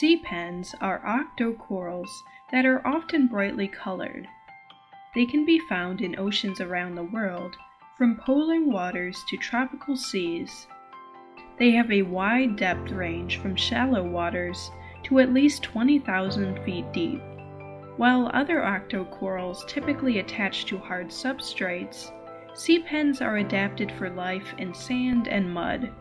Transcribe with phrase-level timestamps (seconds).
[0.00, 2.08] Sea pens are octocorals
[2.50, 4.26] that are often brightly colored.
[5.14, 7.54] They can be found in oceans around the world,
[7.98, 10.66] from polar waters to tropical seas.
[11.58, 14.70] They have a wide depth range from shallow waters
[15.02, 17.20] to at least 20,000 feet deep.
[17.98, 22.10] While other octocorals typically attach to hard substrates,
[22.54, 25.92] sea pens are adapted for life in sand and mud.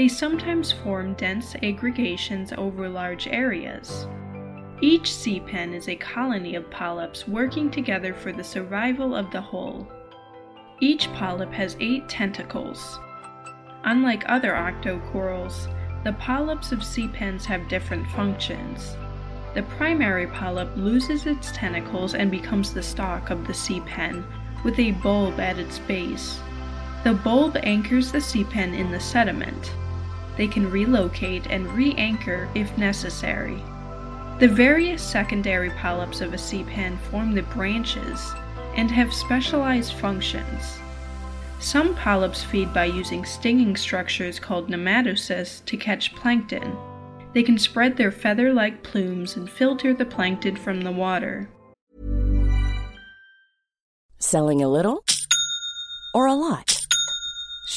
[0.00, 4.06] They sometimes form dense aggregations over large areas.
[4.80, 9.42] Each sea pen is a colony of polyps working together for the survival of the
[9.42, 9.86] whole.
[10.80, 12.98] Each polyp has eight tentacles.
[13.84, 15.68] Unlike other octocorals,
[16.02, 18.96] the polyps of sea pens have different functions.
[19.52, 24.24] The primary polyp loses its tentacles and becomes the stalk of the sea pen,
[24.64, 26.40] with a bulb at its base.
[27.04, 29.74] The bulb anchors the sea pen in the sediment.
[30.40, 33.62] They can relocate and re anchor if necessary.
[34.38, 38.32] The various secondary polyps of a sea pen form the branches
[38.74, 40.78] and have specialized functions.
[41.58, 46.74] Some polyps feed by using stinging structures called nematocysts to catch plankton.
[47.34, 51.50] They can spread their feather like plumes and filter the plankton from the water.
[54.18, 55.04] Selling a little
[56.14, 56.69] or a lot?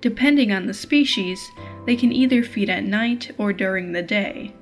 [0.00, 1.50] Depending on the species,
[1.86, 4.54] they can either feed at night or during the day.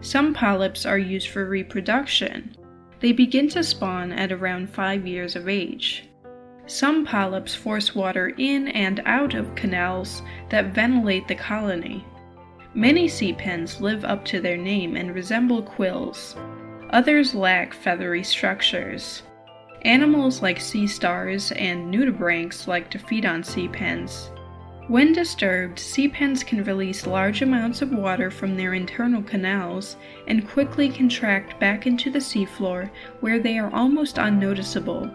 [0.00, 2.54] Some polyps are used for reproduction.
[3.00, 6.04] They begin to spawn at around 5 years of age.
[6.66, 12.04] Some polyps force water in and out of canals that ventilate the colony.
[12.74, 16.36] Many sea pens live up to their name and resemble quills.
[16.90, 19.22] Others lack feathery structures.
[19.82, 24.30] Animals like sea stars and nudibranchs like to feed on sea pens.
[24.86, 29.96] When disturbed, sea pens can release large amounts of water from their internal canals
[30.26, 32.90] and quickly contract back into the seafloor
[33.20, 35.10] where they are almost unnoticeable.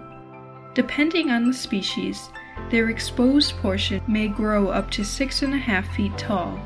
[0.74, 2.32] Depending on the species,
[2.72, 6.60] their exposed portion may grow up to six and a half feet tall.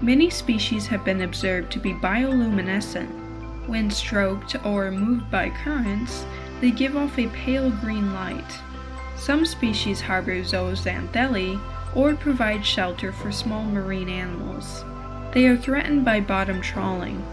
[0.00, 3.66] Many species have been observed to be bioluminescent.
[3.66, 6.24] When stroked or moved by currents,
[6.60, 8.60] they give off a pale green light.
[9.16, 11.60] Some species harbor zooxanthellae
[11.94, 14.84] or provide shelter for small marine animals.
[15.32, 17.24] They are threatened by bottom trawling.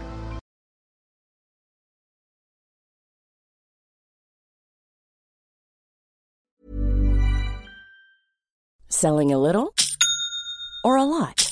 [8.88, 9.74] Selling a little
[10.84, 11.51] or a lot?